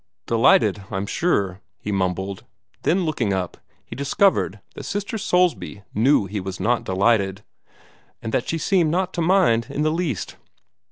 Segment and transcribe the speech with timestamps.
[0.25, 2.43] "Delighted, I'm sure," he mumbled.
[2.81, 7.43] Then, looking up, he discovered that Sister Soulsby knew he was not delighted,
[8.19, 10.37] and that she seemed not to mind in the least.